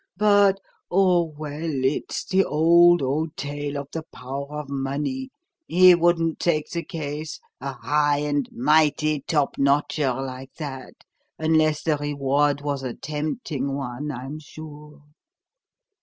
[0.17, 0.59] But
[0.89, 5.29] oh, well, it's the old, old tale of the power of money.
[5.67, 10.95] He wouldn't take the case a high and mighty 'top notcher' like that
[11.37, 15.03] unless the reward was a tempting one, I'm sure."